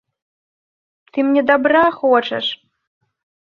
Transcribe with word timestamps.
Ты 1.11 1.19
мне 1.27 1.41
дабра 1.51 1.85
хочаш! 2.01 2.45